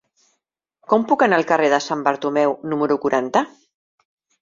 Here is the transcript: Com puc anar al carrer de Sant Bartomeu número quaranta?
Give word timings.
Com 0.93 1.05
puc 1.11 1.27
anar 1.27 1.39
al 1.41 1.47
carrer 1.53 1.71
de 1.75 1.81
Sant 1.91 2.03
Bartomeu 2.09 2.59
número 2.75 3.01
quaranta? 3.07 3.49